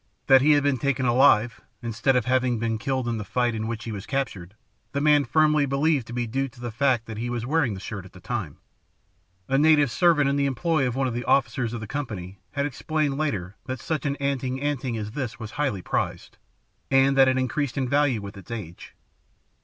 [0.25, 3.67] That he had been taken alive, instead of having been killed in the fight in
[3.67, 4.55] which he was captured,
[4.93, 7.79] the man firmly believed to be due to the fact that he was wearing the
[7.79, 8.57] shirt at the time.
[9.47, 12.65] A native servant in the employ of one of the officers of the company had
[12.65, 16.39] explained later that such an "anting anting" as this was highly prized,
[16.89, 18.95] and that it increased in value with its age.